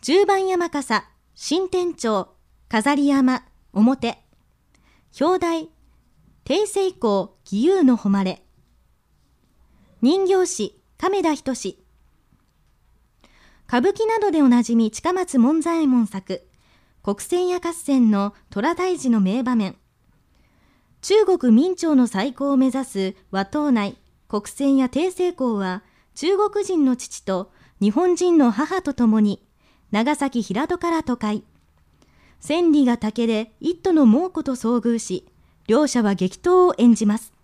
[0.00, 1.04] 十番山笠、
[1.34, 2.28] 新天長、
[2.68, 4.22] 飾り山、表。
[5.20, 5.70] 表題、
[6.44, 8.42] 定世公、義勇の誉れ。
[10.00, 11.84] 人形師、亀田仁志
[13.66, 16.46] 歌舞伎などでおなじみ近松門左衛門作、
[17.02, 19.76] 国戦や合戦の虎退治の名場面。
[21.02, 23.96] 中国明朝の最高を目指す和党内、
[24.28, 25.82] 国戦や定世公は、
[26.14, 29.47] 中国人の父と日本人の母と共に、
[29.90, 31.44] 長崎平戸から都会。
[32.40, 35.26] 千里が竹で一斗の猛虎と遭遇し、
[35.66, 37.37] 両者は激闘を演じます。